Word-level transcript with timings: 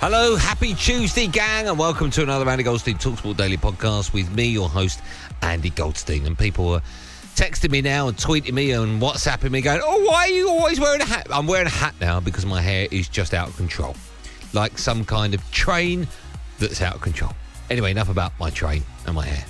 Hello, 0.00 0.36
happy 0.36 0.74
Tuesday, 0.74 1.26
gang, 1.26 1.68
and 1.68 1.78
welcome 1.78 2.10
to 2.10 2.22
another 2.22 2.48
Andy 2.50 2.62
Goldstein 2.62 2.96
Talksport 2.96 3.36
Daily 3.38 3.56
podcast 3.56 4.12
with 4.12 4.30
me, 4.34 4.44
your 4.46 4.68
host, 4.68 5.00
Andy 5.40 5.70
Goldstein. 5.70 6.26
And 6.26 6.36
people 6.38 6.74
are 6.74 6.82
texting 7.36 7.70
me 7.70 7.80
now 7.80 8.08
and 8.08 8.16
tweeting 8.16 8.52
me 8.52 8.72
and 8.72 9.00
WhatsApping 9.00 9.50
me, 9.50 9.62
going, 9.62 9.80
"Oh, 9.82 10.00
why 10.04 10.26
are 10.26 10.28
you 10.28 10.50
always 10.50 10.78
wearing 10.78 11.00
a 11.00 11.06
hat?" 11.06 11.28
I'm 11.30 11.46
wearing 11.46 11.68
a 11.68 11.70
hat 11.70 11.94
now 12.00 12.20
because 12.20 12.44
my 12.44 12.60
hair 12.60 12.86
is 12.90 13.08
just 13.08 13.32
out 13.32 13.48
of 13.48 13.56
control, 13.56 13.96
like 14.52 14.78
some 14.78 15.04
kind 15.06 15.32
of 15.32 15.50
train 15.52 16.06
that's 16.58 16.82
out 16.82 16.96
of 16.96 17.00
control. 17.00 17.32
Anyway, 17.70 17.90
enough 17.90 18.10
about 18.10 18.32
my 18.38 18.50
train 18.50 18.84
and 19.06 19.14
my 19.14 19.24
hair 19.24 19.44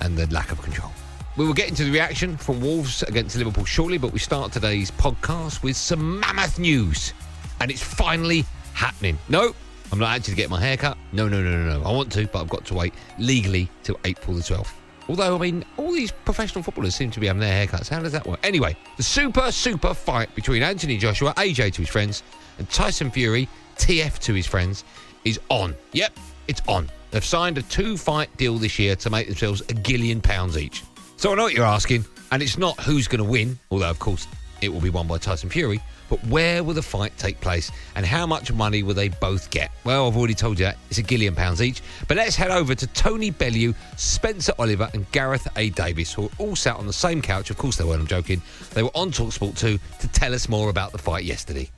and 0.00 0.16
the 0.16 0.26
lack 0.34 0.50
of 0.50 0.60
control. 0.60 0.90
We 1.36 1.46
will 1.46 1.54
get 1.54 1.68
into 1.68 1.84
the 1.84 1.92
reaction 1.92 2.36
from 2.36 2.60
Wolves 2.60 3.04
against 3.04 3.36
Liverpool 3.36 3.64
shortly, 3.64 3.98
but 3.98 4.12
we 4.12 4.18
start 4.18 4.50
today's 4.50 4.90
podcast 4.90 5.62
with 5.62 5.76
some 5.76 6.18
mammoth 6.18 6.58
news. 6.58 7.12
And 7.60 7.70
it's 7.70 7.82
finally 7.82 8.44
happening. 8.72 9.18
No, 9.28 9.54
I'm 9.92 9.98
not 9.98 10.16
actually 10.16 10.36
getting 10.36 10.52
my 10.52 10.60
hair 10.60 10.76
cut. 10.76 10.96
No, 11.12 11.28
no, 11.28 11.42
no, 11.42 11.50
no, 11.50 11.78
no. 11.78 11.84
I 11.84 11.92
want 11.92 12.12
to, 12.12 12.26
but 12.28 12.40
I've 12.40 12.48
got 12.48 12.64
to 12.66 12.74
wait 12.74 12.94
legally 13.18 13.68
till 13.82 13.98
April 14.04 14.36
the 14.36 14.42
12th. 14.42 14.72
Although, 15.08 15.34
I 15.34 15.38
mean, 15.38 15.64
all 15.76 15.90
these 15.90 16.12
professional 16.12 16.62
footballers 16.62 16.94
seem 16.94 17.10
to 17.10 17.18
be 17.18 17.26
having 17.26 17.40
their 17.40 17.66
haircuts. 17.66 17.88
How 17.88 18.00
does 18.00 18.12
that 18.12 18.24
work? 18.26 18.38
Anyway, 18.44 18.76
the 18.96 19.02
super, 19.02 19.50
super 19.50 19.92
fight 19.92 20.32
between 20.36 20.62
Anthony 20.62 20.96
Joshua, 20.96 21.34
AJ 21.34 21.72
to 21.74 21.82
his 21.82 21.88
friends, 21.88 22.22
and 22.58 22.70
Tyson 22.70 23.10
Fury, 23.10 23.48
TF 23.76 24.20
to 24.20 24.34
his 24.34 24.46
friends, 24.46 24.84
is 25.24 25.40
on. 25.48 25.74
Yep, 25.92 26.16
it's 26.46 26.62
on. 26.68 26.88
They've 27.10 27.24
signed 27.24 27.58
a 27.58 27.62
two 27.62 27.96
fight 27.96 28.34
deal 28.36 28.56
this 28.58 28.78
year 28.78 28.94
to 28.96 29.10
make 29.10 29.26
themselves 29.26 29.62
a 29.62 29.74
gillion 29.74 30.20
pounds 30.22 30.56
each. 30.56 30.84
So 31.16 31.32
I 31.32 31.34
know 31.34 31.42
what 31.42 31.54
you're 31.54 31.64
asking, 31.64 32.04
and 32.30 32.40
it's 32.40 32.56
not 32.56 32.78
who's 32.80 33.08
going 33.08 33.22
to 33.24 33.28
win, 33.28 33.58
although, 33.72 33.90
of 33.90 33.98
course, 33.98 34.28
it 34.60 34.72
will 34.72 34.80
be 34.80 34.90
won 34.90 35.08
by 35.08 35.18
Tyson 35.18 35.50
Fury, 35.50 35.80
but 36.10 36.22
where 36.26 36.62
will 36.62 36.74
the 36.74 36.82
fight 36.82 37.16
take 37.16 37.40
place 37.40 37.70
and 37.94 38.04
how 38.04 38.26
much 38.26 38.52
money 38.52 38.82
will 38.82 38.94
they 38.94 39.08
both 39.08 39.48
get? 39.50 39.70
Well, 39.84 40.06
I've 40.06 40.16
already 40.16 40.34
told 40.34 40.58
you 40.58 40.66
that. 40.66 40.76
It's 40.90 40.98
a 40.98 41.02
gillion 41.02 41.34
pounds 41.34 41.62
each. 41.62 41.80
But 42.08 42.18
let's 42.18 42.36
head 42.36 42.50
over 42.50 42.74
to 42.74 42.86
Tony 42.88 43.30
Bellew, 43.30 43.72
Spencer 43.96 44.52
Oliver, 44.58 44.90
and 44.92 45.10
Gareth 45.12 45.48
A. 45.56 45.70
Davies, 45.70 46.12
who 46.12 46.30
all 46.38 46.56
sat 46.56 46.76
on 46.76 46.86
the 46.86 46.92
same 46.92 47.22
couch. 47.22 47.48
Of 47.48 47.56
course 47.56 47.76
they 47.76 47.84
weren't, 47.84 48.00
I'm 48.00 48.06
joking. 48.06 48.42
They 48.74 48.82
were 48.82 48.90
on 48.94 49.12
Talksport 49.12 49.56
2 49.56 49.78
to 50.00 50.08
tell 50.08 50.34
us 50.34 50.48
more 50.48 50.68
about 50.68 50.92
the 50.92 50.98
fight 50.98 51.24
yesterday. 51.24 51.70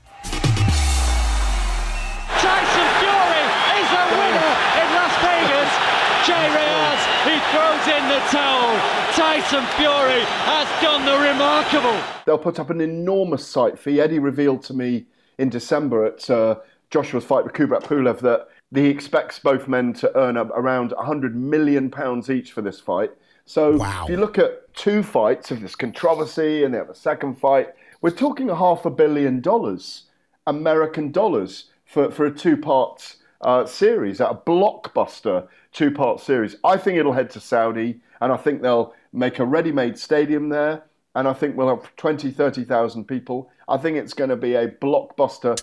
Jay 6.26 6.48
Reyes, 6.54 7.02
he 7.26 7.36
throws 7.50 7.84
in 7.88 8.08
the 8.08 8.20
towel. 8.30 8.78
Tyson 9.12 9.66
Fury 9.76 10.22
has 10.46 10.68
done 10.80 11.04
the 11.04 11.18
remarkable. 11.18 12.00
They'll 12.24 12.38
put 12.38 12.60
up 12.60 12.70
an 12.70 12.80
enormous 12.80 13.44
site 13.44 13.76
fee. 13.76 14.00
Eddie 14.00 14.20
revealed 14.20 14.62
to 14.64 14.74
me 14.74 15.06
in 15.38 15.48
December 15.48 16.04
at 16.04 16.30
uh, 16.30 16.60
Joshua's 16.90 17.24
fight 17.24 17.42
with 17.42 17.54
Kubrat 17.54 17.82
Pulev 17.82 18.20
that 18.20 18.46
he 18.72 18.86
expects 18.86 19.40
both 19.40 19.66
men 19.66 19.92
to 19.94 20.16
earn 20.16 20.36
up 20.36 20.50
around 20.54 20.92
100 20.92 21.34
million 21.34 21.90
pounds 21.90 22.30
each 22.30 22.52
for 22.52 22.62
this 22.62 22.78
fight. 22.78 23.10
So 23.44 23.82
if 23.82 24.08
you 24.08 24.16
look 24.16 24.38
at 24.38 24.72
two 24.74 25.02
fights 25.02 25.50
of 25.50 25.60
this 25.60 25.74
controversy 25.74 26.62
and 26.62 26.72
they 26.72 26.78
have 26.78 26.88
a 26.88 26.94
second 26.94 27.34
fight, 27.34 27.70
we're 28.00 28.10
talking 28.10 28.48
a 28.48 28.56
half 28.56 28.86
a 28.86 28.90
billion 28.90 29.40
dollars, 29.40 30.04
American 30.46 31.10
dollars, 31.10 31.70
for, 31.84 32.12
for 32.12 32.24
a 32.24 32.30
two-part 32.30 33.16
uh, 33.42 33.66
series, 33.66 34.20
a 34.20 34.38
blockbuster 34.46 35.48
two-part 35.72 36.20
series. 36.20 36.56
I 36.64 36.76
think 36.76 36.98
it'll 36.98 37.12
head 37.12 37.30
to 37.30 37.40
Saudi, 37.40 38.00
and 38.20 38.32
I 38.32 38.36
think 38.36 38.62
they'll 38.62 38.94
make 39.12 39.38
a 39.38 39.44
ready-made 39.44 39.98
stadium 39.98 40.48
there, 40.48 40.84
and 41.14 41.26
I 41.26 41.32
think 41.32 41.56
we'll 41.56 41.68
have 41.68 41.94
20, 41.96 42.30
30,000 42.30 43.04
people. 43.04 43.50
I 43.68 43.76
think 43.76 43.96
it's 43.96 44.14
going 44.14 44.30
to 44.30 44.36
be 44.36 44.54
a 44.54 44.68
blockbuster. 44.68 45.58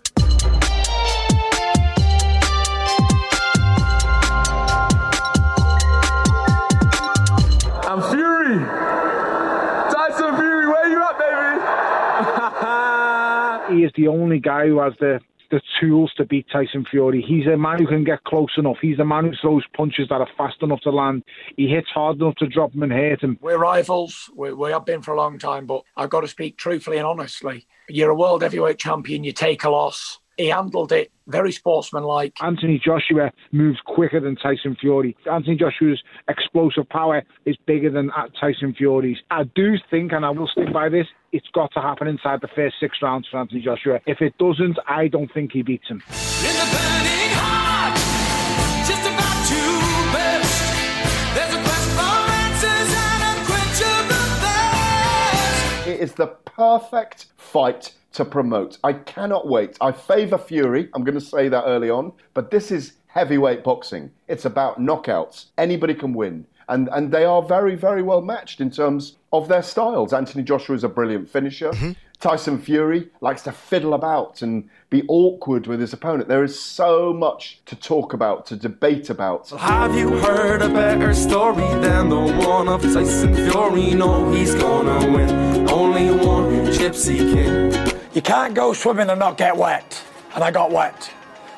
I'm 7.88 8.02
Fury. 8.12 8.60
Tyson 9.92 10.36
Fury, 10.36 10.68
where 10.68 10.88
you 10.90 11.02
at, 11.04 11.18
baby? 13.70 13.76
he 13.80 13.84
is 13.84 13.92
the 13.96 14.08
only 14.08 14.40
guy 14.40 14.68
who 14.68 14.80
has 14.80 14.94
the 15.00 15.20
the 15.52 15.62
tools 15.80 16.12
to 16.18 16.26
beat 16.26 16.48
Tyson 16.52 16.86
Fury. 16.90 17.24
He's 17.28 17.48
a 17.48 17.58
man 17.58 17.80
who 17.80 17.88
can 17.88 18.04
get 18.04 18.24
close 18.24 18.52
enough. 18.58 18.78
He's 18.82 19.00
a 19.00 19.06
man 19.06 19.26
who 19.26 19.32
throws 19.42 19.64
punches 19.76 20.08
that 20.10 20.22
are 20.22 20.30
fast 20.38 20.62
enough 20.62 20.82
to 20.82 20.92
land. 20.92 21.24
He 21.58 21.68
hits 21.68 21.90
hard 21.94 22.18
enough 22.18 22.36
to 22.36 22.48
drop 22.48 22.74
him 22.74 22.84
and 22.84 22.92
hurt 22.92 23.22
him. 23.22 23.38
We're 23.42 23.58
rivals. 23.58 24.30
We, 24.36 24.54
we 24.54 24.72
have 24.72 24.86
been 24.86 25.02
for 25.02 25.14
a 25.14 25.18
long 25.18 25.40
time, 25.40 25.66
but 25.66 25.84
I've 25.96 26.10
got 26.10 26.22
to 26.22 26.28
speak 26.28 26.58
truthfully 26.58 26.98
and 26.98 27.08
honestly. 27.08 27.68
You're 27.88 28.12
a 28.12 28.16
world 28.16 28.44
heavyweight 28.44 28.78
champion. 28.78 29.24
You 29.24 29.32
take 29.32 29.64
a 29.64 29.70
loss. 29.70 30.20
He 30.40 30.48
handled 30.48 30.94
it 30.94 31.12
very 31.28 31.52
sportsmanlike. 31.52 32.42
Anthony 32.42 32.82
Joshua 32.82 33.34
moves 33.52 33.78
quicker 33.86 34.22
than 34.22 34.38
Tyson 34.38 34.78
Fury. 34.80 35.18
Anthony 35.30 35.58
Joshua's 35.58 36.02
explosive 36.30 36.88
power 36.88 37.24
is 37.46 37.58
bigger 37.68 37.92
than 37.92 38.10
Tyson 38.40 38.74
Fury's. 38.74 39.18
I 39.30 39.44
do 39.44 39.74
think, 39.92 40.14
and 40.14 40.26
I 40.26 40.30
will 40.30 40.48
stick 40.48 40.72
by 40.72 40.88
this, 40.88 41.08
it's 41.34 41.50
got 41.54 41.74
to 41.74 41.82
happen 41.82 42.08
inside 42.08 42.40
the 42.42 42.48
first 42.56 42.76
six 42.80 43.00
rounds 43.02 43.28
for 43.30 43.38
Anthony 43.38 43.60
Joshua. 43.60 44.00
If 44.08 44.22
it 44.22 44.38
doesn't, 44.38 44.80
I 44.88 45.10
don't 45.10 45.30
think 45.34 45.52
he 45.52 45.62
beats 45.62 45.90
him. 45.90 46.02
It 55.86 56.00
is 56.00 56.14
the 56.14 56.28
perfect 56.46 57.26
fight 57.36 57.94
to 58.14 58.26
promote. 58.26 58.78
I 58.84 58.94
cannot 58.94 59.48
wait. 59.48 59.78
I 59.82 59.92
favour 59.92 60.38
Fury. 60.38 60.90
I'm 60.94 61.04
going 61.04 61.20
to 61.20 61.26
say 61.26 61.50
that 61.50 61.64
early 61.66 61.90
on, 61.90 62.14
but 62.34 62.52
this 62.52 62.72
is 62.72 62.94
heavyweight 63.08 63.64
boxing. 63.64 64.12
It's 64.28 64.46
about 64.46 64.80
knockouts. 64.80 65.46
Anybody 65.58 65.94
can 65.94 66.14
win. 66.14 66.46
And, 66.68 66.88
and 66.92 67.12
they 67.12 67.26
are 67.26 67.42
very, 67.42 67.76
very 67.76 68.04
well 68.04 68.22
matched 68.22 68.62
in 68.62 68.70
terms 68.70 69.18
of 69.34 69.48
their 69.48 69.64
styles. 69.64 70.14
Anthony 70.14 70.44
Joshua 70.44 70.76
is 70.76 70.84
a 70.84 70.90
brilliant 70.90 71.28
finisher. 71.28 71.72
Mm-hmm. 71.72 71.92
Tyson 72.20 72.60
Fury 72.60 73.10
likes 73.22 73.44
to 73.44 73.52
fiddle 73.52 73.94
about 73.94 74.42
and 74.42 74.70
be 74.90 75.04
awkward 75.08 75.68
with 75.68 75.80
his 75.80 75.94
opponent. 75.94 76.28
There 76.28 76.44
is 76.44 76.60
so 76.60 77.14
much 77.14 77.62
to 77.66 77.76
talk 77.76 78.14
about, 78.14 78.46
to 78.48 78.58
debate 78.58 79.10
about. 79.10 79.50
Have 79.52 79.96
you 79.96 80.18
heard 80.20 80.62
a 80.62 80.68
better 80.68 81.14
story 81.14 81.68
than 81.80 82.10
the 82.10 82.20
one 82.20 82.68
of 82.68 82.82
Tyson 82.82 83.34
Fury? 83.34 83.96
No, 83.96 84.32
he's 84.32 84.54
gonna 84.54 85.12
win. 85.12 85.70
Only 85.70 86.12
one 86.12 86.66
gypsy 86.68 87.20
king. 87.34 87.89
You 88.20 88.24
can't 88.24 88.54
go 88.54 88.74
swimming 88.74 89.10
and 89.10 89.18
not 89.18 89.38
get 89.38 89.56
wet. 89.56 90.04
And 90.36 90.44
I 90.44 90.52
got 90.52 90.72
wet. 90.72 91.10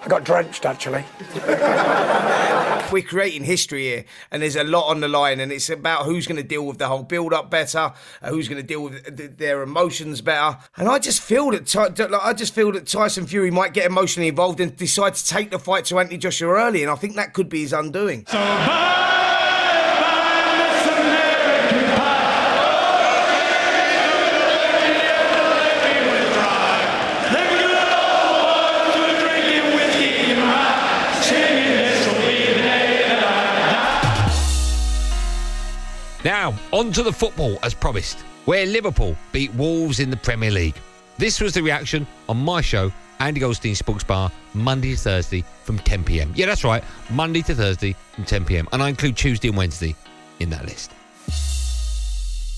I 0.05 0.07
got 0.07 0.23
drenched, 0.23 0.63
actually. 0.63 1.03
We're 2.91 3.01
creating 3.01 3.45
history 3.45 3.85
here, 3.85 4.05
and 4.29 4.43
there's 4.43 4.55
a 4.55 4.63
lot 4.63 4.87
on 4.89 4.99
the 4.99 5.07
line, 5.07 5.39
and 5.39 5.51
it's 5.51 5.71
about 5.71 6.05
who's 6.05 6.27
going 6.27 6.39
to 6.39 6.47
deal 6.47 6.67
with 6.67 6.77
the 6.77 6.87
whole 6.87 7.01
build-up 7.01 7.49
better, 7.49 7.93
uh, 8.21 8.29
who's 8.29 8.47
going 8.47 8.61
to 8.61 8.67
deal 8.67 8.83
with 8.83 9.17
th- 9.17 9.31
their 9.37 9.63
emotions 9.63 10.21
better. 10.21 10.59
And 10.77 10.87
I 10.87 10.99
just 10.99 11.23
feel 11.23 11.49
that 11.49 11.65
Ty- 11.65 11.95
like, 11.97 12.23
I 12.23 12.33
just 12.33 12.53
feel 12.53 12.71
that 12.73 12.85
Tyson 12.85 13.25
Fury 13.25 13.49
might 13.49 13.73
get 13.73 13.87
emotionally 13.87 14.27
involved 14.27 14.59
and 14.59 14.77
decide 14.77 15.15
to 15.15 15.25
take 15.25 15.49
the 15.49 15.57
fight 15.57 15.85
to 15.85 15.97
Anthony 15.97 16.19
Joshua 16.19 16.53
early, 16.53 16.83
and 16.83 16.91
I 16.91 16.95
think 16.95 17.15
that 17.15 17.33
could 17.33 17.49
be 17.49 17.61
his 17.61 17.73
undoing. 17.73 18.27
Now, 18.31 18.39
on 18.39 19.10
On 36.81 36.91
to 36.93 37.03
the 37.03 37.13
football, 37.13 37.59
as 37.61 37.75
promised, 37.75 38.21
where 38.45 38.65
Liverpool 38.65 39.15
beat 39.31 39.53
Wolves 39.53 39.99
in 39.99 40.09
the 40.09 40.17
Premier 40.17 40.49
League. 40.49 40.73
This 41.19 41.39
was 41.39 41.53
the 41.53 41.61
reaction 41.61 42.07
on 42.27 42.37
my 42.37 42.59
show, 42.61 42.91
Andy 43.19 43.39
Goldstein 43.39 43.75
Sports 43.75 44.03
Bar, 44.03 44.31
Monday 44.55 44.93
to 44.93 44.97
Thursday 44.97 45.43
from 45.63 45.77
10 45.77 46.03
pm. 46.03 46.33
Yeah, 46.35 46.47
that's 46.47 46.63
right, 46.63 46.83
Monday 47.11 47.43
to 47.43 47.53
Thursday 47.53 47.95
from 48.13 48.25
10 48.25 48.45
pm. 48.45 48.67
And 48.73 48.81
I 48.81 48.89
include 48.89 49.15
Tuesday 49.15 49.49
and 49.49 49.57
Wednesday 49.57 49.95
in 50.39 50.49
that 50.49 50.65
list. 50.65 50.91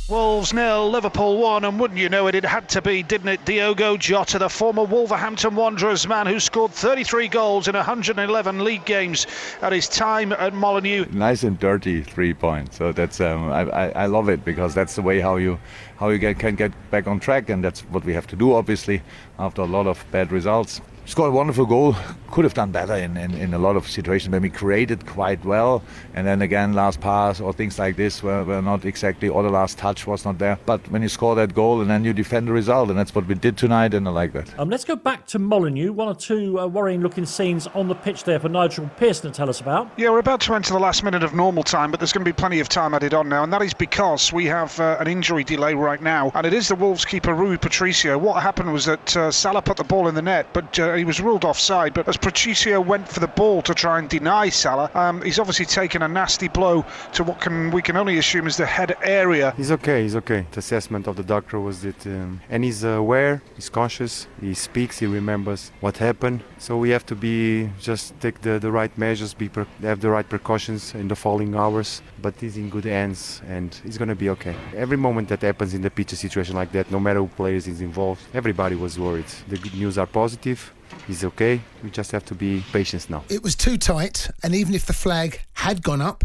Wolves 0.10 0.54
nil, 0.54 0.92
Liverpool 0.92 1.38
one, 1.38 1.64
and 1.64 1.80
wouldn't 1.80 1.98
you 1.98 2.10
know 2.10 2.28
it, 2.28 2.36
it 2.36 2.44
had 2.44 2.68
to 2.70 2.82
be, 2.82 3.04
didn't 3.04 3.30
it? 3.30 3.46
Diogo 3.46 3.96
Jota, 3.96 4.38
the 4.38 4.50
former 4.50 4.84
Wolverhampton 4.84 5.56
Wanderers 5.56 6.06
man 6.06 6.28
who 6.28 6.42
scored 6.42 6.72
33 6.72 7.30
goals 7.30 7.70
in 7.70 7.76
111 7.76 8.66
league 8.66 8.84
games 8.84 9.28
at 9.62 9.72
his 9.72 9.88
time 9.88 10.34
at 10.34 10.54
Molineux. 10.54 11.06
Nice 11.12 11.44
and 11.44 11.58
dirty 11.58 12.04
three 12.04 12.34
points. 12.34 12.76
So 12.78 12.92
that's 12.92 13.22
um, 13.22 13.50
I, 13.50 13.62
I, 13.62 13.90
I 14.04 14.06
love 14.08 14.28
it 14.28 14.44
because 14.44 14.74
that's 14.74 14.96
the 14.96 15.02
way 15.02 15.22
how 15.22 15.38
you 15.38 15.58
how 15.96 16.10
you 16.10 16.18
get, 16.18 16.38
can 16.38 16.56
get 16.56 16.74
back 16.92 17.08
on 17.08 17.22
track, 17.22 17.48
and 17.48 17.64
that's 17.64 17.80
what 17.86 18.04
we 18.04 18.14
have 18.14 18.28
to 18.28 18.36
do. 18.36 18.54
Obviously, 18.56 19.02
after 19.40 19.62
a 19.62 19.66
lot 19.66 19.88
of 19.88 20.04
bad 20.12 20.34
results 20.34 20.82
scored 21.06 21.30
a 21.30 21.32
wonderful 21.32 21.66
goal. 21.66 21.96
Could 22.32 22.46
have 22.46 22.54
done 22.54 22.72
better 22.72 22.96
in, 22.96 23.16
in, 23.16 23.34
in, 23.36 23.54
a 23.54 23.60
lot 23.60 23.76
of 23.76 23.88
situations 23.88 24.32
when 24.32 24.42
we 24.42 24.50
created 24.50 25.06
quite 25.06 25.44
well. 25.46 25.84
And 26.16 26.26
then 26.26 26.42
again, 26.42 26.74
last 26.74 27.00
pass 27.00 27.40
or 27.40 27.54
things 27.54 27.78
like 27.78 27.96
this 27.96 28.24
were, 28.24 28.44
were 28.44 28.62
not 28.62 28.86
exactly, 28.86 29.30
or 29.30 29.44
the 29.44 29.50
last 29.50 29.78
touch 29.78 30.08
was 30.08 30.26
not 30.26 30.40
there. 30.40 30.58
But 30.66 30.90
when 30.90 31.04
you 31.04 31.10
score 31.10 31.36
that 31.36 31.54
goal 31.54 31.82
and 31.82 31.90
then 31.90 32.04
you 32.04 32.14
defend 32.14 32.48
the 32.48 32.52
result, 32.52 32.90
and 32.90 32.98
that's 32.98 33.14
what 33.14 33.28
we 33.28 33.36
did 33.36 33.56
tonight, 33.56 33.94
and 33.94 34.08
I 34.08 34.12
like 34.12 34.34
that. 34.34 34.58
Um, 34.60 34.70
let's 34.70 34.86
go 34.86 34.96
back 34.96 35.28
to 35.28 35.40
Molineux. 35.40 35.92
One 35.92 36.08
or 36.08 36.16
two 36.16 36.60
uh, 36.60 36.66
worrying 36.66 37.02
looking 37.02 37.26
scenes 37.26 37.68
on 37.68 37.88
the 37.88 37.96
pitch 37.96 38.24
there 38.24 38.40
for 38.40 38.50
Nigel 38.50 38.90
Pearson 38.98 39.32
to 39.32 39.38
tell 39.38 39.50
us 39.50 39.62
about. 39.62 39.92
Yeah, 39.98 40.10
we're 40.10 40.20
about 40.20 40.42
to 40.42 40.56
enter 40.56 40.74
the 40.74 40.80
last 40.80 41.04
minute 41.04 41.24
of 41.24 41.36
normal 41.36 41.64
time, 41.64 41.92
but 41.92 42.00
there's 42.00 42.14
going 42.14 42.26
to 42.26 42.30
be 42.30 42.36
plenty 42.36 42.60
of 42.60 42.70
time 42.70 42.96
added 42.96 43.14
on 43.14 43.30
now. 43.30 43.44
And 43.44 43.54
that 43.54 43.62
is 43.62 43.76
because 43.76 44.34
we 44.34 44.46
have 44.46 44.80
uh, 44.80 44.98
an 45.00 45.08
injury 45.08 45.44
delay 45.44 45.76
right 45.76 46.02
now. 46.02 46.32
And 46.34 46.48
it 46.48 46.54
is 46.54 46.70
the 46.70 46.76
Wolves 46.76 47.06
keeper, 47.06 47.36
Rui 47.36 47.58
Patricio. 47.58 48.18
What 48.18 48.42
happened 48.42 48.74
was 48.74 48.86
that 48.86 49.16
uh, 49.16 49.30
Salah 49.30 49.62
put 49.62 49.78
the 49.78 49.84
ball 49.84 50.08
in 50.08 50.16
the 50.16 50.22
net, 50.22 50.48
but 50.54 50.80
uh, 50.80 50.93
he 50.96 51.06
was 51.06 51.20
ruled 51.22 51.46
offside. 51.46 51.94
But 51.94 52.08
as 52.08 52.18
Patricio 52.18 52.82
went 52.82 53.08
for 53.08 53.20
the 53.20 53.28
ball 53.28 53.62
to 53.64 53.74
try 53.74 54.00
and 54.00 54.10
deny 54.10 54.50
Salah, 54.50 54.90
um, 54.94 55.22
he's 55.22 55.40
obviously 55.40 55.66
taken 55.66 56.02
a 56.02 56.08
nasty 56.08 56.48
blow 56.48 56.86
to 57.14 57.24
what 57.24 57.42
can 57.42 57.72
we 57.72 57.82
can 57.82 57.98
only 57.98 58.18
assume 58.18 58.48
is 58.48 58.58
the 58.58 58.66
head 58.66 58.96
area. 59.04 59.54
He's 59.58 59.72
okay. 59.72 60.04
He's 60.04 60.16
okay. 60.16 60.46
The 60.52 60.60
assessment 60.60 61.08
of 61.08 61.16
the 61.16 61.24
doctor 61.24 61.60
was 61.60 61.82
that, 61.82 62.06
um, 62.08 62.42
and 62.50 62.64
he's 62.64 62.84
aware. 62.84 63.42
He's 63.56 63.70
conscious. 63.70 64.28
He 64.42 64.54
speaks. 64.54 65.00
He 65.00 65.06
remembers 65.06 65.72
what 65.82 65.98
happened. 65.98 66.44
So 66.58 66.78
we 66.78 66.90
have 66.92 67.06
to 67.08 67.16
be 67.16 67.70
just 67.80 68.20
take 68.20 68.42
the, 68.42 68.60
the 68.60 68.72
right 68.72 68.96
measures, 68.98 69.34
be 69.34 69.50
pre- 69.50 69.66
have 69.82 70.02
the 70.02 70.10
right 70.10 70.28
precautions 70.28 70.94
in 70.94 71.08
the 71.08 71.16
following 71.16 71.56
hours. 71.56 72.02
But 72.24 72.34
he's 72.40 72.58
in 72.58 72.70
good 72.70 72.86
hands, 72.86 73.42
and 73.48 73.70
he's 73.84 73.98
gonna 74.00 74.16
be 74.16 74.30
okay. 74.36 74.56
Every 74.76 74.98
moment 74.98 75.28
that 75.30 75.42
happens 75.42 75.74
in 75.74 75.82
the 75.82 75.92
pitch, 75.92 76.14
a 76.14 76.16
situation 76.16 76.56
like 76.56 76.72
that, 76.72 76.90
no 76.90 77.00
matter 77.00 77.20
who 77.20 77.28
players 77.28 77.68
is 77.68 77.82
involved, 77.82 78.22
everybody 78.34 78.76
was 78.76 78.98
worried. 78.98 79.32
The 79.48 79.58
good 79.58 79.76
news 79.76 79.98
are 79.98 80.08
positive 80.08 80.74
he's 81.08 81.24
okay. 81.24 81.62
We 81.84 81.90
just 81.90 82.12
have 82.12 82.26
to 82.26 82.36
be 82.36 82.64
patient 82.72 83.10
now. 83.10 83.24
It 83.30 83.44
was 83.44 83.56
too 83.56 83.78
tight, 83.78 84.30
and 84.44 84.56
even 84.56 84.74
if 84.74 84.86
the 84.86 84.94
flag 84.94 85.42
had 85.54 85.84
gone 85.84 86.02
up, 86.02 86.24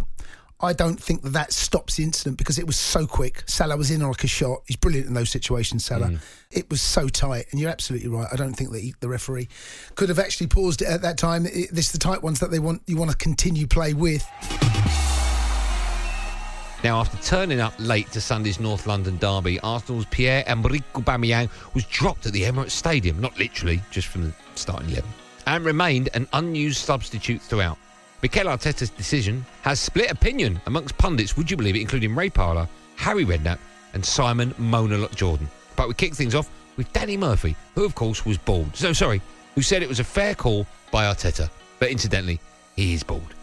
I 0.60 0.72
don't 0.72 1.00
think 1.00 1.22
that 1.22 1.30
that 1.30 1.52
stops 1.52 1.96
the 1.96 2.02
incident 2.02 2.36
because 2.36 2.58
it 2.58 2.66
was 2.66 2.76
so 2.76 3.06
quick. 3.06 3.44
Salah 3.46 3.76
was 3.76 3.92
in 3.92 4.00
like 4.00 4.24
a 4.24 4.26
shot. 4.26 4.62
He's 4.66 4.76
brilliant 4.76 5.06
in 5.06 5.14
those 5.14 5.30
situations, 5.30 5.84
Salah. 5.84 6.08
Mm. 6.08 6.20
It 6.50 6.68
was 6.68 6.80
so 6.80 7.08
tight, 7.08 7.46
and 7.50 7.60
you're 7.60 7.70
absolutely 7.70 8.08
right. 8.08 8.26
I 8.32 8.36
don't 8.36 8.54
think 8.54 8.72
that 8.72 8.80
he, 8.80 8.94
the 8.98 9.08
referee 9.08 9.48
could 9.94 10.08
have 10.08 10.18
actually 10.18 10.48
paused 10.48 10.82
it 10.82 10.88
at 10.88 11.02
that 11.02 11.16
time. 11.16 11.46
It, 11.46 11.70
this 11.72 11.86
is 11.86 11.92
the 11.92 11.98
tight 11.98 12.22
ones 12.22 12.40
that 12.40 12.50
they 12.50 12.58
want 12.58 12.82
you 12.86 12.96
want 12.96 13.10
to 13.10 13.16
continue 13.16 13.68
play 13.68 13.94
with. 13.94 14.26
Now, 16.84 17.00
after 17.00 17.16
turning 17.18 17.58
up 17.58 17.74
late 17.78 18.10
to 18.12 18.20
Sunday's 18.20 18.60
North 18.60 18.86
London 18.86 19.16
derby, 19.16 19.58
Arsenal's 19.60 20.06
Pierre-Emerick 20.06 20.84
Aubameyang 20.94 21.50
was 21.74 21.84
dropped 21.86 22.26
at 22.26 22.32
the 22.32 22.42
Emirates 22.42 22.70
Stadium, 22.70 23.20
not 23.20 23.36
literally, 23.36 23.82
just 23.90 24.06
from 24.06 24.22
the 24.22 24.32
starting 24.54 24.90
11, 24.90 25.10
and 25.48 25.64
remained 25.64 26.08
an 26.14 26.28
unused 26.34 26.78
substitute 26.78 27.42
throughout. 27.42 27.78
Mikel 28.22 28.46
Arteta's 28.46 28.90
decision 28.90 29.44
has 29.62 29.80
split 29.80 30.10
opinion 30.12 30.60
amongst 30.66 30.96
pundits, 30.98 31.36
would 31.36 31.50
you 31.50 31.56
believe 31.56 31.74
it, 31.74 31.80
including 31.80 32.14
Ray 32.14 32.30
Parlour, 32.30 32.68
Harry 32.94 33.24
Redknapp, 33.24 33.58
and 33.94 34.04
Simon 34.04 34.54
Mona 34.56 35.08
Jordan. 35.08 35.48
But 35.74 35.88
we 35.88 35.94
kick 35.94 36.14
things 36.14 36.36
off 36.36 36.48
with 36.76 36.92
Danny 36.92 37.16
Murphy, 37.16 37.56
who, 37.74 37.84
of 37.84 37.96
course, 37.96 38.24
was 38.24 38.38
bald. 38.38 38.76
So, 38.76 38.92
sorry, 38.92 39.20
who 39.56 39.62
said 39.62 39.82
it 39.82 39.88
was 39.88 39.98
a 39.98 40.04
fair 40.04 40.36
call 40.36 40.64
by 40.92 41.12
Arteta. 41.12 41.50
But 41.80 41.90
incidentally, 41.90 42.38
he 42.76 42.94
is 42.94 43.02
bald 43.02 43.34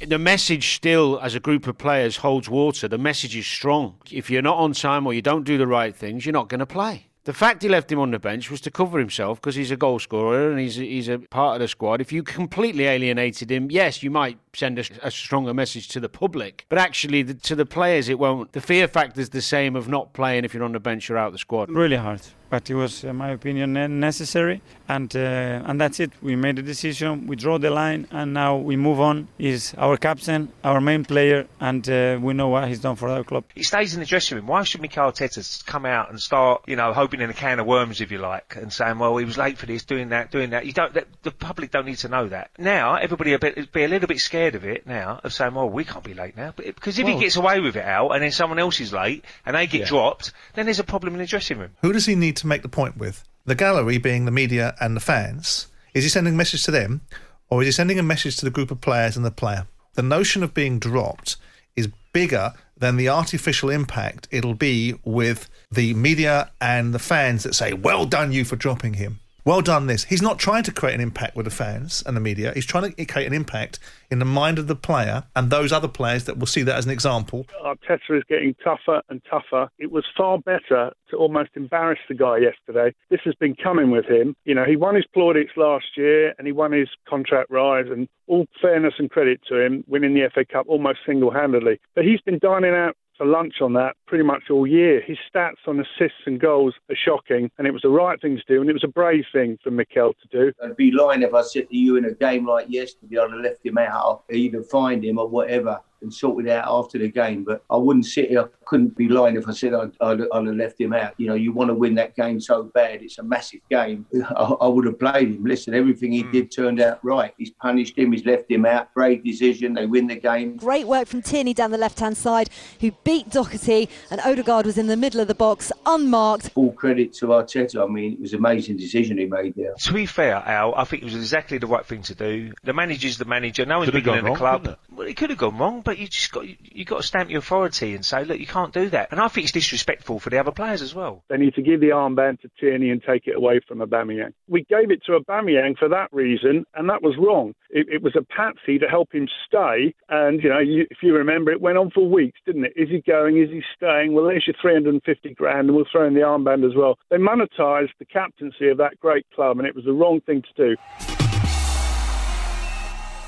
the 0.00 0.18
message 0.18 0.74
still, 0.74 1.18
as 1.20 1.34
a 1.34 1.40
group 1.40 1.66
of 1.66 1.78
players, 1.78 2.18
holds 2.18 2.48
water. 2.48 2.88
The 2.88 2.98
message 2.98 3.36
is 3.36 3.46
strong. 3.46 3.96
If 4.10 4.30
you're 4.30 4.42
not 4.42 4.58
on 4.58 4.72
time 4.72 5.06
or 5.06 5.14
you 5.14 5.22
don't 5.22 5.44
do 5.44 5.56
the 5.58 5.66
right 5.66 5.94
things, 5.94 6.26
you're 6.26 6.32
not 6.32 6.48
going 6.48 6.60
to 6.60 6.66
play. 6.66 7.06
The 7.24 7.32
fact 7.32 7.64
he 7.64 7.68
left 7.68 7.90
him 7.90 7.98
on 7.98 8.12
the 8.12 8.20
bench 8.20 8.52
was 8.52 8.60
to 8.60 8.70
cover 8.70 9.00
himself 9.00 9.40
because 9.40 9.56
he's 9.56 9.72
a 9.72 9.76
goal 9.76 9.98
scorer 9.98 10.48
and 10.48 10.60
he's 10.60 10.76
he's 10.76 11.08
a 11.08 11.18
part 11.18 11.56
of 11.56 11.60
the 11.60 11.66
squad. 11.66 12.00
If 12.00 12.12
you 12.12 12.22
completely 12.22 12.84
alienated 12.84 13.50
him, 13.50 13.68
yes, 13.68 14.00
you 14.00 14.12
might 14.12 14.38
send 14.54 14.78
a, 14.78 14.84
a 15.02 15.10
stronger 15.10 15.52
message 15.52 15.88
to 15.88 15.98
the 15.98 16.08
public, 16.08 16.66
but 16.68 16.78
actually 16.78 17.22
the, 17.22 17.34
to 17.34 17.56
the 17.56 17.66
players, 17.66 18.08
it 18.08 18.20
won't. 18.20 18.52
The 18.52 18.60
fear 18.60 18.86
factor 18.86 19.20
is 19.20 19.30
the 19.30 19.42
same 19.42 19.74
of 19.74 19.88
not 19.88 20.12
playing 20.12 20.44
if 20.44 20.54
you're 20.54 20.62
on 20.62 20.70
the 20.70 20.78
bench 20.78 21.10
or 21.10 21.16
out 21.16 21.26
of 21.26 21.32
the 21.32 21.38
squad. 21.40 21.68
Really 21.68 21.96
hard 21.96 22.22
but 22.50 22.70
it 22.70 22.74
was, 22.74 23.04
in 23.04 23.16
my 23.16 23.30
opinion, 23.30 23.72
necessary, 24.00 24.62
and 24.88 25.14
uh, 25.16 25.62
and 25.66 25.80
that's 25.80 26.00
it. 26.00 26.12
We 26.22 26.36
made 26.36 26.58
a 26.58 26.62
decision, 26.62 27.26
we 27.26 27.36
draw 27.36 27.58
the 27.58 27.70
line, 27.70 28.06
and 28.10 28.32
now 28.32 28.56
we 28.56 28.76
move 28.76 29.00
on. 29.00 29.28
He's 29.38 29.74
our 29.74 29.96
captain, 29.96 30.52
our 30.62 30.80
main 30.80 31.04
player, 31.04 31.46
and 31.60 31.88
uh, 31.88 32.18
we 32.20 32.34
know 32.34 32.48
what 32.48 32.68
he's 32.68 32.80
done 32.80 32.96
for 32.96 33.08
our 33.08 33.24
club. 33.24 33.44
He 33.54 33.62
stays 33.62 33.94
in 33.94 34.00
the 34.00 34.06
dressing 34.06 34.36
room. 34.36 34.46
Why 34.46 34.62
should 34.62 34.80
Mikel 34.80 35.10
Arteta 35.10 35.66
come 35.66 35.86
out 35.86 36.10
and 36.10 36.20
start, 36.20 36.62
you 36.66 36.76
know, 36.76 36.92
hoping 36.92 37.20
in 37.20 37.30
a 37.30 37.34
can 37.34 37.58
of 37.58 37.66
worms, 37.66 38.00
if 38.00 38.10
you 38.10 38.18
like, 38.18 38.56
and 38.56 38.72
saying, 38.72 38.98
well, 38.98 39.16
he 39.16 39.24
was 39.24 39.36
late 39.36 39.58
for 39.58 39.66
this, 39.66 39.84
doing 39.84 40.10
that, 40.10 40.30
doing 40.30 40.50
that. 40.50 40.66
You 40.66 40.72
don't. 40.72 40.94
The 41.22 41.30
public 41.30 41.70
don't 41.70 41.86
need 41.86 41.98
to 41.98 42.08
know 42.08 42.28
that. 42.28 42.50
Now 42.58 42.94
everybody 42.94 43.32
a 43.32 43.38
bit, 43.38 43.72
be 43.72 43.84
a 43.84 43.88
little 43.88 44.08
bit 44.08 44.18
scared 44.18 44.54
of 44.54 44.64
it 44.64 44.86
now 44.86 45.20
of 45.22 45.32
saying, 45.32 45.54
well, 45.54 45.68
we 45.68 45.84
can't 45.84 46.04
be 46.04 46.14
late 46.14 46.36
now, 46.36 46.52
because 46.56 46.98
if 46.98 47.04
well, 47.04 47.14
he 47.14 47.20
gets 47.20 47.36
away 47.36 47.60
with 47.60 47.76
it 47.76 47.84
out, 47.84 48.10
and 48.10 48.22
then 48.22 48.30
someone 48.30 48.58
else 48.58 48.80
is 48.80 48.92
late, 48.92 49.24
and 49.44 49.56
they 49.56 49.66
get 49.66 49.80
yeah. 49.80 49.86
dropped, 49.86 50.32
then 50.54 50.66
there's 50.66 50.78
a 50.78 50.84
problem 50.84 51.14
in 51.14 51.18
the 51.18 51.26
dressing 51.26 51.58
room. 51.58 51.70
Who 51.82 51.92
does 51.92 52.06
he 52.06 52.14
to 52.36 52.46
make 52.46 52.62
the 52.62 52.68
point 52.68 52.96
with? 52.96 53.24
The 53.44 53.54
gallery 53.54 53.98
being 53.98 54.24
the 54.24 54.30
media 54.30 54.74
and 54.80 54.96
the 54.96 55.00
fans. 55.00 55.68
Is 55.94 56.04
he 56.04 56.10
sending 56.10 56.34
a 56.34 56.36
message 56.36 56.64
to 56.64 56.70
them, 56.70 57.02
or 57.48 57.62
is 57.62 57.68
he 57.68 57.72
sending 57.72 57.98
a 57.98 58.02
message 58.02 58.36
to 58.38 58.44
the 58.44 58.50
group 58.50 58.70
of 58.70 58.80
players 58.80 59.16
and 59.16 59.24
the 59.24 59.30
player? 59.30 59.66
The 59.94 60.02
notion 60.02 60.42
of 60.42 60.54
being 60.54 60.78
dropped 60.78 61.36
is 61.74 61.88
bigger 62.12 62.52
than 62.76 62.96
the 62.96 63.08
artificial 63.08 63.70
impact 63.70 64.28
it'll 64.30 64.54
be 64.54 64.94
with 65.04 65.48
the 65.70 65.94
media 65.94 66.50
and 66.60 66.92
the 66.94 66.98
fans 66.98 67.42
that 67.44 67.54
say, 67.54 67.72
Well 67.72 68.06
done, 68.06 68.32
you, 68.32 68.44
for 68.44 68.56
dropping 68.56 68.94
him 68.94 69.20
well 69.46 69.62
done 69.62 69.86
this. 69.86 70.04
He's 70.04 70.20
not 70.20 70.38
trying 70.38 70.64
to 70.64 70.72
create 70.72 70.94
an 70.94 71.00
impact 71.00 71.36
with 71.36 71.44
the 71.44 71.50
fans 71.50 72.02
and 72.04 72.16
the 72.16 72.20
media. 72.20 72.52
He's 72.52 72.66
trying 72.66 72.92
to 72.92 73.04
create 73.06 73.26
an 73.26 73.32
impact 73.32 73.78
in 74.10 74.18
the 74.18 74.24
mind 74.24 74.58
of 74.58 74.66
the 74.66 74.74
player 74.74 75.24
and 75.34 75.50
those 75.50 75.72
other 75.72 75.88
players 75.88 76.24
that 76.24 76.36
will 76.36 76.48
see 76.48 76.62
that 76.64 76.76
as 76.76 76.84
an 76.84 76.90
example. 76.90 77.46
Uh, 77.64 77.74
Arteta 77.74 78.18
is 78.18 78.24
getting 78.28 78.54
tougher 78.62 79.02
and 79.08 79.22
tougher. 79.30 79.70
It 79.78 79.92
was 79.92 80.04
far 80.16 80.38
better 80.38 80.92
to 81.10 81.16
almost 81.16 81.50
embarrass 81.54 82.00
the 82.08 82.14
guy 82.14 82.38
yesterday. 82.38 82.94
This 83.08 83.20
has 83.24 83.34
been 83.36 83.54
coming 83.54 83.90
with 83.90 84.06
him. 84.06 84.34
You 84.44 84.54
know, 84.54 84.64
he 84.64 84.76
won 84.76 84.96
his 84.96 85.06
plaudits 85.14 85.52
last 85.56 85.86
year 85.96 86.34
and 86.38 86.46
he 86.46 86.52
won 86.52 86.72
his 86.72 86.88
contract 87.08 87.50
rise 87.50 87.86
and 87.88 88.08
all 88.26 88.46
fairness 88.60 88.94
and 88.98 89.08
credit 89.08 89.40
to 89.48 89.60
him, 89.60 89.84
winning 89.86 90.14
the 90.14 90.28
FA 90.34 90.44
Cup 90.44 90.66
almost 90.68 90.98
single-handedly. 91.06 91.78
But 91.94 92.04
he's 92.04 92.20
been 92.20 92.40
dining 92.40 92.74
out 92.74 92.96
for 93.16 93.26
lunch 93.26 93.60
on 93.60 93.72
that 93.74 93.96
pretty 94.06 94.24
much 94.24 94.44
all 94.50 94.66
year. 94.66 95.00
His 95.00 95.18
stats 95.32 95.66
on 95.66 95.80
assists 95.80 96.20
and 96.26 96.40
goals 96.40 96.74
are 96.90 96.96
shocking, 96.96 97.50
and 97.58 97.66
it 97.66 97.72
was 97.72 97.82
the 97.82 97.90
right 97.90 98.20
thing 98.20 98.36
to 98.36 98.42
do, 98.46 98.60
and 98.60 98.70
it 98.70 98.72
was 98.72 98.84
a 98.84 98.88
brave 98.88 99.24
thing 99.32 99.58
for 99.62 99.70
Mikel 99.70 100.14
to 100.14 100.28
do. 100.30 100.52
I'd 100.62 100.76
be 100.76 100.90
lying 100.90 101.22
if 101.22 101.34
I 101.34 101.42
said 101.42 101.68
to 101.70 101.76
you 101.76 101.96
in 101.96 102.04
a 102.04 102.12
game 102.12 102.46
like 102.46 102.66
yesterday 102.68 103.18
I'd 103.18 103.30
have 103.30 103.40
left 103.40 103.64
him 103.64 103.78
out, 103.78 104.24
either 104.30 104.62
find 104.62 105.04
him 105.04 105.18
or 105.18 105.28
whatever 105.28 105.80
and 106.02 106.12
sorted 106.12 106.50
out 106.50 106.64
after 106.68 106.98
the 106.98 107.08
game. 107.08 107.44
But 107.44 107.62
I 107.70 107.76
wouldn't 107.76 108.06
sit 108.06 108.28
here, 108.28 108.42
I 108.42 108.46
couldn't 108.64 108.96
be 108.96 109.08
lying 109.08 109.36
if 109.36 109.48
I 109.48 109.52
said 109.52 109.74
I'd, 109.74 109.92
I'd, 110.00 110.20
I'd, 110.32 110.46
have 110.46 110.56
left 110.56 110.80
him 110.80 110.92
out. 110.92 111.14
You 111.18 111.28
know, 111.28 111.34
you 111.34 111.52
want 111.52 111.68
to 111.68 111.74
win 111.74 111.94
that 111.96 112.16
game 112.16 112.40
so 112.40 112.64
bad. 112.64 113.02
It's 113.02 113.18
a 113.18 113.22
massive 113.22 113.60
game. 113.70 114.06
I, 114.36 114.42
I 114.42 114.66
would 114.66 114.86
have 114.86 114.98
played 114.98 115.28
him. 115.28 115.44
Listen, 115.44 115.74
everything 115.74 116.12
he 116.12 116.22
mm. 116.22 116.32
did 116.32 116.50
turned 116.50 116.80
out 116.80 116.98
right. 117.02 117.32
He's 117.38 117.50
punished 117.50 117.98
him, 117.98 118.12
he's 118.12 118.24
left 118.24 118.50
him 118.50 118.66
out. 118.66 118.92
Brave 118.94 119.24
decision. 119.24 119.74
They 119.74 119.86
win 119.86 120.06
the 120.06 120.16
game. 120.16 120.56
Great 120.56 120.86
work 120.86 121.08
from 121.08 121.22
Tierney 121.22 121.54
down 121.54 121.70
the 121.70 121.78
left 121.78 122.00
hand 122.00 122.16
side, 122.16 122.50
who 122.80 122.92
beat 123.04 123.30
Doherty, 123.30 123.88
and 124.10 124.20
Odegaard 124.20 124.66
was 124.66 124.78
in 124.78 124.86
the 124.86 124.96
middle 124.96 125.20
of 125.20 125.28
the 125.28 125.34
box, 125.34 125.72
unmarked. 125.84 126.50
Full 126.50 126.72
credit 126.72 127.12
to 127.14 127.26
Arteta. 127.26 127.82
I 127.82 127.86
mean, 127.86 128.14
it 128.14 128.20
was 128.20 128.32
an 128.32 128.38
amazing 128.38 128.76
decision 128.76 129.18
he 129.18 129.26
made 129.26 129.54
there. 129.56 129.74
To 129.74 129.92
be 129.92 130.06
fair, 130.06 130.36
Al, 130.36 130.74
I 130.74 130.84
think 130.84 131.02
it 131.02 131.06
was 131.06 131.14
exactly 131.14 131.58
the 131.58 131.66
right 131.66 131.84
thing 131.84 132.02
to 132.02 132.14
do. 132.14 132.52
The 132.64 132.72
manager's 132.72 133.18
the 133.18 133.24
manager. 133.24 133.66
No 133.66 133.78
one's 133.78 133.90
bigger 133.90 134.12
than 134.12 134.24
the 134.24 134.34
club. 134.34 134.76
Well, 134.90 135.06
it 135.06 135.16
could 135.16 135.30
have 135.30 135.38
gone 135.38 135.58
wrong, 135.58 135.82
but 135.82 135.95
like 135.96 136.02
you 136.02 136.08
just 136.08 136.32
got 136.32 136.46
you, 136.46 136.84
got 136.84 136.98
to 136.98 137.02
stamp 137.02 137.30
your 137.30 137.38
authority 137.38 137.94
and 137.94 138.04
say, 138.04 138.24
look, 138.24 138.38
you 138.38 138.46
can't 138.46 138.72
do 138.72 138.88
that. 138.90 139.08
And 139.10 139.20
I 139.20 139.28
think 139.28 139.44
it's 139.44 139.52
disrespectful 139.52 140.20
for 140.20 140.30
the 140.30 140.38
other 140.38 140.52
players 140.52 140.82
as 140.82 140.94
well. 140.94 141.24
They 141.28 141.36
need 141.36 141.54
to 141.54 141.62
give 141.62 141.80
the 141.80 141.88
armband 141.88 142.40
to 142.42 142.50
Tierney 142.60 142.90
and 142.90 143.02
take 143.02 143.26
it 143.26 143.36
away 143.36 143.60
from 143.66 143.78
Aubameyang. 143.78 144.32
We 144.48 144.64
gave 144.68 144.90
it 144.90 145.02
to 145.06 145.18
Aubameyang 145.18 145.78
for 145.78 145.88
that 145.88 146.08
reason, 146.12 146.64
and 146.74 146.88
that 146.88 147.02
was 147.02 147.16
wrong. 147.18 147.54
It, 147.70 147.86
it 147.90 148.02
was 148.02 148.16
a 148.16 148.22
patsy 148.22 148.78
to 148.78 148.86
help 148.86 149.12
him 149.12 149.28
stay, 149.46 149.94
and 150.08 150.42
you 150.42 150.48
know, 150.48 150.58
you, 150.58 150.86
if 150.90 150.98
you 151.02 151.14
remember, 151.14 151.50
it 151.50 151.60
went 151.60 151.78
on 151.78 151.90
for 151.90 152.08
weeks, 152.08 152.38
didn't 152.46 152.64
it? 152.64 152.72
Is 152.76 152.88
he 152.88 153.02
going? 153.06 153.40
Is 153.40 153.50
he 153.50 153.62
staying? 153.76 154.12
Well, 154.12 154.26
there's 154.26 154.46
your 154.46 154.56
350 154.60 155.34
grand, 155.34 155.68
and 155.68 155.76
we'll 155.76 155.86
throw 155.90 156.06
in 156.06 156.14
the 156.14 156.20
armband 156.20 156.68
as 156.68 156.76
well. 156.76 156.98
They 157.10 157.16
monetised 157.16 157.90
the 157.98 158.04
captaincy 158.04 158.68
of 158.68 158.78
that 158.78 158.98
great 159.00 159.26
club, 159.34 159.58
and 159.58 159.66
it 159.66 159.74
was 159.74 159.84
the 159.84 159.92
wrong 159.92 160.20
thing 160.20 160.42
to 160.42 160.76
do. 160.76 161.15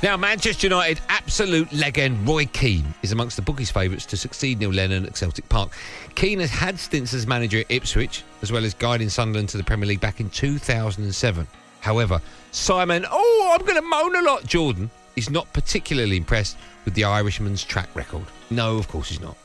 Now, 0.01 0.17
Manchester 0.17 0.69
United 0.69 1.01
absolute 1.09 1.73
legend 1.73 2.27
Roy 2.27 2.47
Keane 2.47 2.95
is 3.03 3.11
amongst 3.11 3.35
the 3.35 3.43
bookies' 3.43 3.73
favourites 3.73 4.07
to 4.07 4.17
succeed 4.17 4.61
Neil 4.61 4.71
Lennon 4.71 5.05
at 5.05 5.17
Celtic 5.17 5.49
Park. 5.49 5.73
Keane 6.15 6.39
has 6.39 6.51
had 6.51 6.79
stints 6.79 7.13
as 7.15 7.27
manager 7.27 7.59
at 7.59 7.67
Ipswich, 7.69 8.23
as 8.41 8.53
well 8.53 8.65
as 8.65 8.75
guiding 8.75 9.09
Sunderland 9.09 9.49
to 9.49 9.57
the 9.57 9.65
Premier 9.65 9.89
League 9.89 10.01
back 10.01 10.21
in 10.21 10.31
2007. 10.31 11.49
However, 11.81 12.23
Simon, 12.53 13.07
oh, 13.11 13.57
I'm 13.59 13.67
going 13.67 13.75
to 13.75 13.83
moan 13.83 14.15
a 14.15 14.23
lot, 14.23 14.47
Jordan, 14.47 14.89
is 15.17 15.31
not 15.31 15.53
particularly 15.53 16.17
impressed 16.17 16.57
with 16.85 16.95
the 16.95 17.03
Irishman's 17.03 17.65
track 17.65 17.89
record. 17.97 18.27
No, 18.51 18.79
of 18.79 18.87
course 18.87 19.09
he's 19.09 19.21
not. 19.21 19.37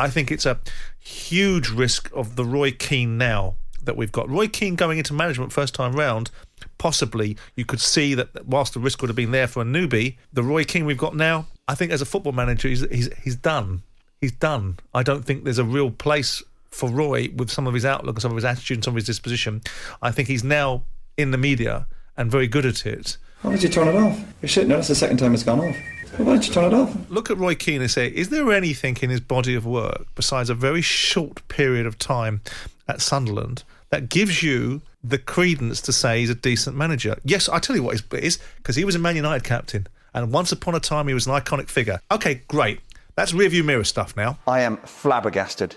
I 0.00 0.10
think 0.10 0.32
it's 0.32 0.46
a 0.46 0.58
huge 0.98 1.70
risk 1.70 2.10
of 2.12 2.34
the 2.34 2.44
Roy 2.44 2.72
Keane 2.72 3.18
now 3.18 3.54
that 3.84 3.96
we've 3.96 4.10
got. 4.10 4.28
Roy 4.28 4.48
Keane 4.48 4.74
going 4.74 4.98
into 4.98 5.14
management 5.14 5.52
first 5.52 5.74
time 5.74 5.92
round, 5.92 6.32
possibly 6.78 7.36
you 7.56 7.64
could 7.64 7.80
see 7.80 8.14
that 8.14 8.46
whilst 8.46 8.74
the 8.74 8.80
risk 8.80 9.00
would 9.02 9.08
have 9.08 9.16
been 9.16 9.32
there 9.32 9.46
for 9.46 9.62
a 9.62 9.66
newbie, 9.66 10.16
the 10.32 10.42
Roy 10.42 10.64
Keane 10.64 10.86
we've 10.86 10.96
got 10.96 11.14
now, 11.14 11.46
I 11.66 11.74
think 11.74 11.92
as 11.92 12.00
a 12.00 12.06
football 12.06 12.32
manager, 12.32 12.68
he's, 12.68 12.88
he's, 12.88 13.12
he's 13.22 13.36
done. 13.36 13.82
He's 14.20 14.32
done. 14.32 14.78
I 14.94 15.02
don't 15.02 15.24
think 15.24 15.44
there's 15.44 15.58
a 15.58 15.64
real 15.64 15.90
place 15.90 16.42
for 16.70 16.88
Roy 16.88 17.28
with 17.34 17.50
some 17.50 17.66
of 17.66 17.74
his 17.74 17.84
outlook 17.84 18.16
and 18.16 18.22
some 18.22 18.30
of 18.30 18.36
his 18.36 18.44
attitude 18.44 18.78
and 18.78 18.84
some 18.84 18.92
of 18.92 18.96
his 18.96 19.06
disposition. 19.06 19.62
I 20.02 20.10
think 20.10 20.28
he's 20.28 20.44
now 20.44 20.84
in 21.16 21.30
the 21.30 21.38
media 21.38 21.86
and 22.16 22.30
very 22.30 22.48
good 22.48 22.66
at 22.66 22.86
it. 22.86 23.16
Why 23.42 23.52
did 23.52 23.62
you 23.62 23.68
turn 23.68 23.88
it 23.88 23.94
off? 23.94 24.20
You're 24.42 24.48
sitting 24.48 24.68
there, 24.68 24.78
it's 24.78 24.88
the 24.88 24.94
second 24.94 25.18
time 25.18 25.34
it's 25.34 25.44
gone 25.44 25.60
off. 25.60 25.76
Why 26.16 26.24
don't 26.24 26.46
you 26.46 26.52
turn 26.52 26.64
it 26.64 26.74
off? 26.74 26.96
Look 27.10 27.30
at 27.30 27.38
Roy 27.38 27.54
Keane 27.54 27.80
and 27.80 27.90
say, 27.90 28.08
is 28.08 28.30
there 28.30 28.50
anything 28.50 28.96
in 29.02 29.10
his 29.10 29.20
body 29.20 29.54
of 29.54 29.64
work 29.64 30.06
besides 30.14 30.50
a 30.50 30.54
very 30.54 30.82
short 30.82 31.46
period 31.48 31.86
of 31.86 31.98
time 31.98 32.40
at 32.88 33.00
Sunderland 33.00 33.62
that 33.90 34.08
gives 34.08 34.42
you 34.42 34.82
the 35.02 35.18
credence 35.18 35.80
to 35.82 35.92
say 35.92 36.20
he's 36.20 36.30
a 36.30 36.34
decent 36.34 36.76
manager? 36.76 37.16
Yes, 37.24 37.48
I 37.48 37.58
tell 37.58 37.76
you 37.76 37.82
what 37.82 37.92
his 37.92 38.02
bit 38.02 38.24
is 38.24 38.38
because 38.56 38.76
he 38.76 38.84
was 38.84 38.94
a 38.94 38.98
Man 38.98 39.16
United 39.16 39.44
captain. 39.44 39.86
And 40.14 40.32
once 40.32 40.52
upon 40.52 40.74
a 40.74 40.80
time, 40.80 41.08
he 41.08 41.14
was 41.14 41.26
an 41.26 41.32
iconic 41.32 41.68
figure. 41.68 42.00
Okay, 42.10 42.42
great. 42.48 42.80
That's 43.14 43.32
rearview 43.32 43.64
mirror 43.64 43.84
stuff 43.84 44.16
now. 44.16 44.38
I 44.46 44.60
am 44.60 44.78
flabbergasted. 44.78 45.76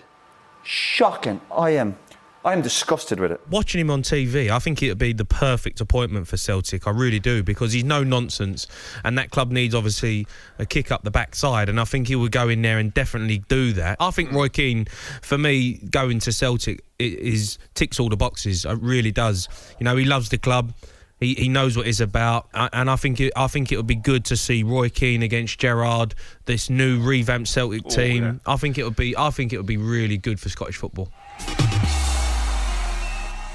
Shocking. 0.63 1.41
I 1.51 1.71
am. 1.71 1.97
I 2.43 2.53
am 2.53 2.61
disgusted 2.61 3.19
with 3.19 3.31
it. 3.31 3.41
Watching 3.49 3.81
him 3.81 3.91
on 3.91 4.01
TV, 4.01 4.49
I 4.49 4.57
think 4.57 4.81
it'd 4.81 4.97
be 4.97 5.13
the 5.13 5.25
perfect 5.25 5.79
appointment 5.79 6.27
for 6.27 6.37
Celtic. 6.37 6.87
I 6.87 6.91
really 6.91 7.19
do 7.19 7.43
because 7.43 7.73
he's 7.73 7.83
no 7.83 8.03
nonsense, 8.03 8.65
and 9.03 9.15
that 9.17 9.29
club 9.29 9.51
needs 9.51 9.75
obviously 9.75 10.25
a 10.57 10.65
kick 10.65 10.91
up 10.91 11.03
the 11.03 11.11
backside, 11.11 11.69
and 11.69 11.79
I 11.79 11.83
think 11.83 12.07
he 12.07 12.15
would 12.15 12.31
go 12.31 12.49
in 12.49 12.63
there 12.63 12.79
and 12.79 12.91
definitely 12.93 13.43
do 13.47 13.73
that. 13.73 13.97
I 13.99 14.09
think 14.09 14.31
Roy 14.31 14.49
Keane, 14.49 14.85
for 15.21 15.37
me, 15.37 15.73
going 15.73 16.19
to 16.21 16.31
Celtic 16.31 16.83
is 16.97 17.59
ticks 17.75 17.99
all 17.99 18.09
the 18.09 18.17
boxes. 18.17 18.65
It 18.65 18.79
really 18.81 19.11
does. 19.11 19.47
You 19.79 19.83
know, 19.83 19.95
he 19.95 20.05
loves 20.05 20.29
the 20.29 20.39
club. 20.39 20.73
He, 21.19 21.35
he 21.35 21.49
knows 21.49 21.77
what 21.77 21.85
it's 21.85 21.99
about, 21.99 22.47
and 22.55 22.89
I 22.89 22.95
think 22.95 23.19
it, 23.19 23.31
I 23.35 23.45
think 23.45 23.71
it 23.71 23.77
would 23.77 23.85
be 23.85 23.93
good 23.93 24.25
to 24.25 24.35
see 24.35 24.63
Roy 24.63 24.89
Keane 24.89 25.21
against 25.21 25.59
Gerrard, 25.59 26.15
this 26.45 26.71
new 26.71 26.99
revamped 26.99 27.49
Celtic 27.49 27.83
oh, 27.85 27.89
team. 27.89 28.23
yeah. 28.23 28.33
I 28.51 28.57
think 28.57 28.79
it 28.79 28.83
would 28.83 28.95
be 28.95 29.15
I 29.15 29.29
think 29.29 29.53
it 29.53 29.57
would 29.57 29.67
be 29.67 29.77
really 29.77 30.17
good 30.17 30.39
for 30.39 30.49
Scottish 30.49 30.77
football. 30.77 31.11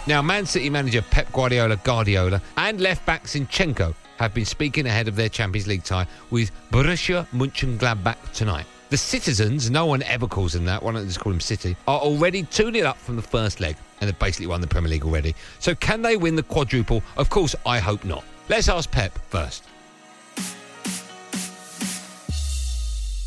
Now, 0.06 0.22
Man 0.22 0.46
City 0.46 0.70
manager 0.70 1.02
Pep 1.02 1.32
Guardiola 1.32 1.76
Guardiola 1.76 2.40
and 2.56 2.80
left 2.80 3.04
back 3.06 3.24
Zinchenko 3.24 3.94
have 4.18 4.32
been 4.32 4.44
speaking 4.44 4.86
ahead 4.86 5.08
of 5.08 5.16
their 5.16 5.28
Champions 5.28 5.66
League 5.66 5.84
tie 5.84 6.06
with 6.30 6.50
Borussia 6.70 7.26
Mönchengladbach 7.34 8.32
tonight. 8.32 8.66
The 8.90 8.96
citizens, 8.96 9.68
no 9.68 9.84
one 9.86 10.02
ever 10.04 10.28
calls 10.28 10.52
them 10.52 10.64
that, 10.66 10.82
why 10.82 10.92
don't 10.92 11.02
they 11.02 11.08
just 11.08 11.18
call 11.18 11.32
them 11.32 11.40
City, 11.40 11.76
are 11.88 11.98
already 11.98 12.44
2 12.44 12.72
0 12.72 12.88
up 12.88 12.98
from 12.98 13.16
the 13.16 13.22
first 13.22 13.60
leg 13.60 13.76
and 14.00 14.08
they've 14.08 14.18
basically 14.18 14.46
won 14.46 14.60
the 14.60 14.66
Premier 14.66 14.90
League 14.90 15.04
already. 15.04 15.34
So 15.58 15.74
can 15.74 16.02
they 16.02 16.16
win 16.16 16.36
the 16.36 16.42
quadruple? 16.44 17.02
Of 17.16 17.28
course, 17.28 17.56
I 17.64 17.80
hope 17.80 18.04
not. 18.04 18.24
Let's 18.48 18.68
ask 18.68 18.90
Pep 18.90 19.18
first. 19.28 19.64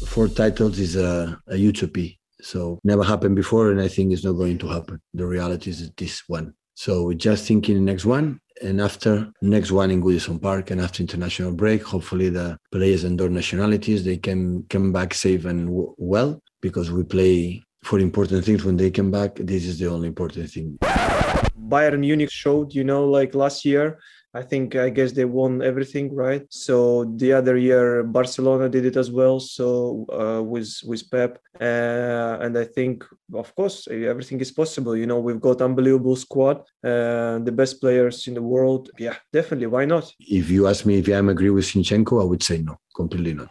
four 0.10 0.28
titles 0.28 0.80
is 0.80 0.96
a, 0.96 1.40
a 1.48 1.56
utopia. 1.56 2.12
So 2.42 2.80
never 2.84 3.04
happened 3.04 3.36
before, 3.36 3.72
and 3.72 3.80
I 3.80 3.88
think 3.88 4.12
it's 4.12 4.24
not 4.24 4.34
going 4.34 4.58
to 4.60 4.68
happen. 4.68 5.00
The 5.14 5.26
reality 5.26 5.70
is 5.70 5.92
this 5.98 6.24
one. 6.28 6.54
So 6.80 7.04
we're 7.04 7.16
just 7.16 7.46
thinking 7.46 7.76
the 7.76 7.82
next 7.82 8.06
one, 8.06 8.40
and 8.62 8.80
after 8.80 9.30
next 9.42 9.70
one 9.70 9.92
in 9.92 10.02
Goodison 10.02 10.42
Park, 10.42 10.72
and 10.72 10.80
after 10.80 11.04
international 11.04 11.52
break, 11.52 11.84
hopefully 11.84 12.30
the 12.30 12.58
players 12.72 13.04
and 13.04 13.20
their 13.20 13.28
nationalities 13.28 14.06
they 14.06 14.16
can 14.16 14.64
come 14.70 14.94
back 14.94 15.14
safe 15.14 15.44
and 15.44 15.68
w- 15.68 15.94
well 15.98 16.42
because 16.62 16.90
we 16.90 17.04
play 17.04 17.62
for 17.84 18.00
important 18.00 18.46
things 18.46 18.64
when 18.64 18.78
they 18.78 18.92
come 18.92 19.12
back. 19.12 19.36
This 19.36 19.66
is 19.66 19.78
the 19.78 19.88
only 19.88 20.08
important 20.08 20.50
thing. 20.52 20.78
Bayern 21.68 22.00
Munich 22.00 22.32
showed, 22.32 22.74
you 22.74 22.86
know, 22.86 23.04
like 23.04 23.36
last 23.36 23.66
year. 23.66 24.00
I 24.34 24.44
think 24.44 24.76
I 24.76 24.90
guess 24.90 25.12
they 25.12 25.26
won 25.26 25.62
everything, 25.62 26.14
right? 26.14 26.46
So 26.50 27.06
the 27.16 27.34
other 27.34 27.58
year 27.58 28.04
Barcelona 28.04 28.70
did 28.70 28.86
it 28.86 28.96
as 28.96 29.10
well. 29.10 29.40
So 29.40 30.06
uh, 30.14 30.44
with 30.44 30.72
with 30.86 31.10
Pep, 31.10 31.40
uh, 31.60 32.38
and 32.44 32.58
I 32.58 32.66
think 32.66 33.04
of 33.34 33.56
course 33.56 33.88
everything 33.88 34.40
is 34.40 34.52
possible. 34.52 34.96
You 34.96 35.08
know, 35.08 35.20
we've 35.20 35.42
got 35.42 35.62
unbelievable 35.62 36.16
squad, 36.16 36.58
uh, 36.84 37.40
the 37.40 37.54
best 37.56 37.82
players 37.82 38.28
in 38.28 38.36
the 38.36 38.44
world. 38.44 38.92
Yeah, 39.00 39.16
definitely. 39.34 39.68
Why 39.68 39.86
not? 39.86 40.14
If 40.20 40.50
you 40.50 40.68
ask 40.68 40.86
me 40.86 41.00
if 41.00 41.08
I'm 41.08 41.30
agree 41.30 41.50
with 41.50 41.66
Zinchenko, 41.66 42.22
I 42.22 42.26
would 42.26 42.44
say 42.44 42.60
no, 42.60 42.80
completely 42.96 43.34
not. 43.34 43.50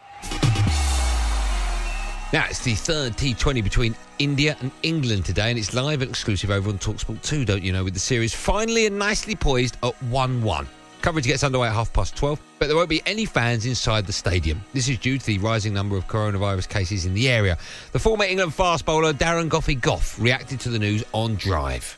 Now, 2.31 2.45
it's 2.47 2.59
the 2.59 2.75
third 2.75 3.13
T20 3.13 3.63
between 3.63 3.95
India 4.19 4.55
and 4.59 4.69
England 4.83 5.25
today, 5.25 5.49
and 5.49 5.57
it's 5.57 5.73
live 5.73 6.03
and 6.03 6.11
exclusive 6.11 6.51
over 6.51 6.69
on 6.69 6.77
Talksport 6.77 7.23
2, 7.23 7.43
don't 7.43 7.63
you 7.63 7.73
know, 7.73 7.83
with 7.83 7.95
the 7.95 7.99
series 7.99 8.35
finally 8.35 8.85
and 8.85 8.99
nicely 8.99 9.35
poised 9.35 9.77
at 9.81 9.99
1 10.03 10.43
1. 10.43 10.67
Coverage 11.01 11.25
gets 11.25 11.43
underway 11.43 11.69
at 11.69 11.73
half 11.73 11.91
past 11.91 12.15
12, 12.15 12.39
but 12.59 12.67
there 12.67 12.75
won't 12.75 12.87
be 12.89 13.01
any 13.07 13.25
fans 13.25 13.65
inside 13.65 14.05
the 14.05 14.13
stadium. 14.13 14.63
This 14.73 14.87
is 14.87 14.99
due 14.99 15.17
to 15.17 15.25
the 15.25 15.39
rising 15.39 15.73
number 15.73 15.97
of 15.97 16.05
coronavirus 16.05 16.69
cases 16.69 17.07
in 17.07 17.15
the 17.15 17.27
area. 17.29 17.57
The 17.93 17.99
former 17.99 18.25
England 18.25 18.53
fast 18.53 18.85
bowler 18.85 19.11
Darren 19.11 19.49
Goughie 19.49 19.73
Gough 19.73 20.19
reacted 20.19 20.59
to 20.59 20.69
the 20.69 20.77
news 20.77 21.03
on 21.13 21.33
Drive. 21.33 21.97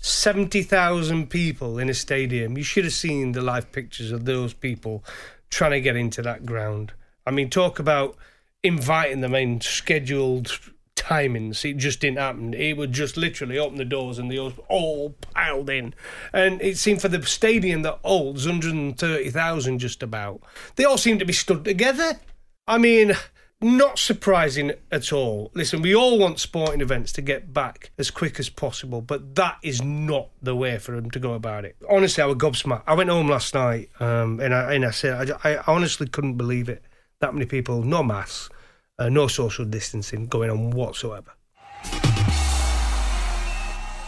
70,000 0.00 1.28
people 1.28 1.78
in 1.78 1.90
a 1.90 1.94
stadium. 1.94 2.56
You 2.56 2.64
should 2.64 2.84
have 2.84 2.94
seen 2.94 3.32
the 3.32 3.42
live 3.42 3.70
pictures 3.72 4.10
of 4.10 4.24
those 4.24 4.54
people 4.54 5.04
trying 5.50 5.72
to 5.72 5.82
get 5.82 5.96
into 5.96 6.22
that 6.22 6.46
ground. 6.46 6.92
I 7.26 7.30
mean, 7.30 7.50
talk 7.50 7.78
about 7.78 8.16
inviting 8.62 9.20
them 9.20 9.34
in 9.34 9.60
scheduled 9.60 10.58
timings. 10.96 11.64
It 11.64 11.76
just 11.76 12.00
didn't 12.00 12.18
happen. 12.18 12.54
It 12.54 12.76
would 12.76 12.92
just 12.92 13.16
literally 13.16 13.58
open 13.58 13.78
the 13.78 13.84
doors 13.84 14.18
and 14.18 14.30
they 14.30 14.38
all- 14.38 14.52
all 14.68 15.10
piled 15.32 15.70
in. 15.70 15.94
And 16.32 16.60
it 16.60 16.76
seemed 16.76 17.00
for 17.00 17.08
the 17.08 17.24
stadium 17.24 17.82
that 17.82 17.98
holds 18.04 18.46
130,000 18.46 19.78
just 19.78 20.02
about, 20.02 20.40
they 20.76 20.84
all 20.84 20.98
seemed 20.98 21.20
to 21.20 21.26
be 21.26 21.32
stood 21.32 21.64
together. 21.64 22.20
I 22.66 22.78
mean, 22.78 23.14
not 23.60 23.98
surprising 23.98 24.72
at 24.92 25.12
all. 25.12 25.50
Listen, 25.54 25.82
we 25.82 25.94
all 25.94 26.18
want 26.18 26.38
sporting 26.38 26.80
events 26.80 27.12
to 27.12 27.22
get 27.22 27.52
back 27.52 27.90
as 27.98 28.10
quick 28.10 28.38
as 28.38 28.48
possible, 28.48 29.00
but 29.00 29.34
that 29.36 29.56
is 29.62 29.82
not 29.82 30.28
the 30.42 30.54
way 30.54 30.78
for 30.78 30.92
them 30.92 31.10
to 31.10 31.18
go 31.18 31.32
about 31.32 31.64
it. 31.64 31.76
Honestly, 31.88 32.22
I 32.22 32.26
was 32.26 32.36
gobsmacked. 32.36 32.84
I 32.86 32.94
went 32.94 33.10
home 33.10 33.28
last 33.28 33.54
night 33.54 33.90
um, 33.98 34.40
and, 34.40 34.54
I, 34.54 34.74
and 34.74 34.84
I 34.84 34.90
said, 34.90 35.30
I, 35.42 35.54
I 35.54 35.64
honestly 35.66 36.06
couldn't 36.06 36.34
believe 36.36 36.68
it. 36.68 36.84
That 37.20 37.34
many 37.34 37.46
people, 37.46 37.82
no 37.82 38.04
masks, 38.04 38.48
uh, 38.98 39.08
no 39.08 39.26
social 39.26 39.64
distancing 39.64 40.28
going 40.28 40.50
on 40.50 40.70
whatsoever. 40.70 41.32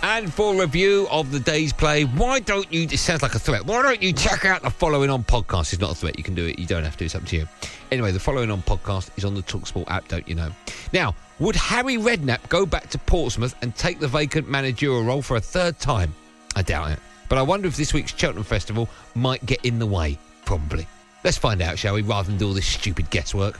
And 0.02 0.32
for 0.32 0.54
review 0.58 1.08
of 1.10 1.30
the 1.30 1.40
day's 1.40 1.72
play, 1.72 2.04
why 2.04 2.40
don't 2.40 2.72
you? 2.72 2.82
It 2.82 2.98
sounds 2.98 3.22
like 3.22 3.34
a 3.34 3.38
threat. 3.38 3.66
Why 3.66 3.82
don't 3.82 4.02
you 4.02 4.12
check 4.12 4.44
out 4.44 4.62
the 4.62 4.70
following 4.70 5.10
on 5.10 5.24
podcast? 5.24 5.72
It's 5.72 5.80
not 5.80 5.90
a 5.90 5.94
threat. 5.94 6.16
You 6.16 6.24
can 6.24 6.34
do 6.34 6.46
it. 6.46 6.58
You 6.58 6.66
don't 6.66 6.84
have 6.84 6.96
to. 6.98 7.04
It's 7.04 7.14
up 7.14 7.24
to 7.26 7.36
you. 7.36 7.48
Anyway, 7.90 8.12
the 8.12 8.20
following 8.20 8.50
on 8.50 8.62
podcast 8.62 9.10
is 9.18 9.24
on 9.24 9.34
the 9.34 9.42
Talksport 9.42 9.90
app. 9.90 10.08
Don't 10.08 10.26
you 10.26 10.36
know? 10.36 10.50
Now, 10.92 11.14
would 11.38 11.56
Harry 11.56 11.96
Redknapp 11.96 12.48
go 12.48 12.64
back 12.64 12.88
to 12.90 12.98
Portsmouth 12.98 13.54
and 13.60 13.74
take 13.74 13.98
the 13.98 14.08
vacant 14.08 14.48
managerial 14.48 15.02
role 15.02 15.20
for 15.20 15.36
a 15.36 15.40
third 15.40 15.78
time? 15.80 16.14
I 16.56 16.62
doubt 16.62 16.92
it. 16.92 16.98
But 17.28 17.38
I 17.38 17.42
wonder 17.42 17.68
if 17.68 17.76
this 17.76 17.92
week's 17.92 18.16
Cheltenham 18.16 18.44
Festival 18.44 18.88
might 19.14 19.44
get 19.44 19.64
in 19.64 19.78
the 19.78 19.86
way. 19.86 20.16
Probably. 20.44 20.86
Let's 21.22 21.36
find 21.36 21.60
out, 21.60 21.78
shall 21.78 21.94
we? 21.94 22.02
Rather 22.02 22.28
than 22.28 22.38
do 22.38 22.48
all 22.48 22.54
this 22.54 22.66
stupid 22.66 23.10
guesswork. 23.10 23.58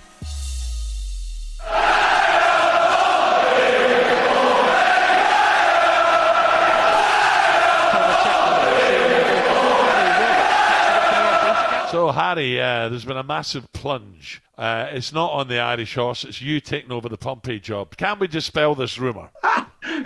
So 11.91 12.13
Harry, 12.13 12.61
uh, 12.61 12.89
there's 12.89 13.05
been 13.05 13.17
a 13.17 13.25
massive 13.25 13.71
plunge. 13.73 14.41
Uh, 14.57 14.87
it's 14.93 15.13
not 15.13 15.33
on 15.33 15.49
the 15.49 15.59
Irish 15.59 15.97
horse. 15.97 16.23
It's 16.23 16.41
you 16.41 16.61
taking 16.61 16.93
over 16.93 17.09
the 17.09 17.19
Pompey 17.19 17.59
job. 17.59 17.97
Can 17.97 18.21
we 18.21 18.29
dispel 18.29 18.77
this 18.77 18.97
rumour? 18.97 19.31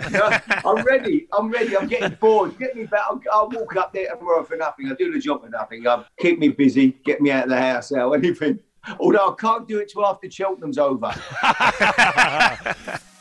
I'm 0.65 0.83
ready. 0.83 1.27
I'm 1.33 1.49
ready. 1.49 1.77
I'm 1.77 1.87
getting 1.87 2.17
bored. 2.19 2.57
Get 2.57 2.75
me 2.75 2.85
back. 2.85 3.01
I'll, 3.09 3.21
I'll 3.31 3.49
walk 3.49 3.75
up 3.75 3.93
there 3.93 4.13
tomorrow 4.15 4.43
for 4.43 4.57
nothing. 4.57 4.87
I'll 4.87 4.95
do 4.95 5.11
the 5.11 5.19
job 5.19 5.41
for 5.41 5.49
nothing. 5.49 5.85
Um, 5.87 6.05
keep 6.19 6.39
me 6.39 6.49
busy. 6.49 6.91
Get 7.05 7.21
me 7.21 7.31
out 7.31 7.43
of 7.43 7.49
the 7.49 7.57
house. 7.59 7.91
Out 7.91 8.13
anything. 8.13 8.59
Although 8.99 9.31
I 9.31 9.35
can't 9.39 9.67
do 9.67 9.79
it 9.79 9.89
till 9.89 10.05
after 10.05 10.29
Cheltenham's 10.29 10.77
over. 10.77 11.13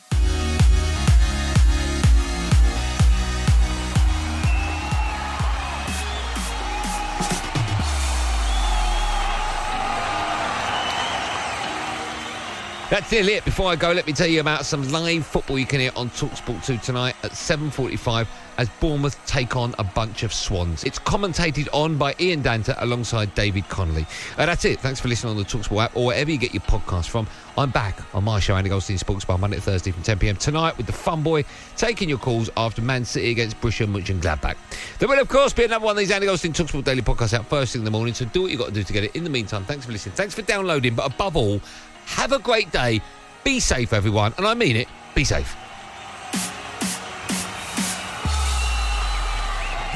That's 12.90 13.10
it. 13.14 13.44
Before 13.46 13.70
I 13.70 13.76
go, 13.76 13.92
let 13.92 14.06
me 14.06 14.12
tell 14.12 14.26
you 14.26 14.40
about 14.40 14.66
some 14.66 14.86
live 14.92 15.26
football 15.26 15.58
you 15.58 15.64
can 15.64 15.80
hear 15.80 15.90
on 15.96 16.10
Talksport 16.10 16.64
2 16.66 16.76
tonight 16.76 17.16
at 17.22 17.30
7.45 17.30 18.26
as 18.58 18.68
Bournemouth 18.78 19.18
take 19.26 19.56
on 19.56 19.74
a 19.78 19.84
bunch 19.84 20.22
of 20.22 20.34
Swans. 20.34 20.84
It's 20.84 20.98
commentated 20.98 21.66
on 21.72 21.96
by 21.96 22.14
Ian 22.20 22.42
Danter 22.42 22.74
alongside 22.78 23.34
David 23.34 23.66
Connolly. 23.70 24.06
Uh, 24.36 24.44
that's 24.46 24.66
it. 24.66 24.80
Thanks 24.80 25.00
for 25.00 25.08
listening 25.08 25.30
on 25.30 25.38
the 25.38 25.44
Talksport 25.44 25.84
app 25.86 25.96
or 25.96 26.06
wherever 26.06 26.30
you 26.30 26.36
get 26.36 26.52
your 26.52 26.60
podcast 26.62 27.08
from. 27.08 27.26
I'm 27.56 27.70
back 27.70 27.98
on 28.14 28.22
my 28.24 28.38
show, 28.38 28.54
Andy 28.54 28.68
Goldstein 28.68 28.98
Sports 28.98 29.24
Bar, 29.24 29.38
Monday 29.38 29.56
to 29.56 29.62
Thursday 29.62 29.90
from 29.90 30.02
10pm 30.02 30.38
tonight 30.38 30.76
with 30.76 30.86
the 30.86 30.92
Fun 30.92 31.22
Boy 31.22 31.44
taking 31.76 32.10
your 32.10 32.18
calls 32.18 32.50
after 32.56 32.82
Man 32.82 33.06
City 33.06 33.30
against 33.30 33.58
Borussia 33.62 33.86
Mönchengladbach. 33.86 34.56
There 34.98 35.08
will, 35.08 35.18
of 35.18 35.28
course, 35.28 35.54
be 35.54 35.64
another 35.64 35.84
one 35.84 35.92
of 35.92 35.98
these 35.98 36.10
Andy 36.10 36.26
Goldstein 36.26 36.52
Talksport 36.52 36.84
Daily 36.84 37.02
podcasts 37.02 37.32
out 37.32 37.46
first 37.46 37.72
thing 37.72 37.80
in 37.80 37.86
the 37.86 37.90
morning, 37.90 38.12
so 38.12 38.26
do 38.26 38.42
what 38.42 38.50
you've 38.50 38.60
got 38.60 38.68
to 38.68 38.74
do 38.74 38.84
to 38.84 38.92
get 38.92 39.04
it. 39.04 39.16
In 39.16 39.24
the 39.24 39.30
meantime, 39.30 39.64
thanks 39.64 39.86
for 39.86 39.92
listening. 39.92 40.14
Thanks 40.14 40.34
for 40.34 40.42
downloading, 40.42 40.94
but 40.94 41.12
above 41.12 41.36
all, 41.36 41.60
have 42.06 42.32
a 42.32 42.38
great 42.38 42.70
day. 42.70 43.00
Be 43.42 43.60
safe, 43.60 43.92
everyone. 43.92 44.32
And 44.38 44.46
I 44.46 44.54
mean 44.54 44.76
it. 44.76 44.88
Be 45.14 45.24
safe. 45.24 45.54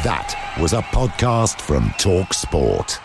That 0.05 0.55
was 0.61 0.73
a 0.75 0.83
podcast 0.83 1.61
from 1.61 1.93
Talk 1.99 2.33
Sport. 2.33 3.01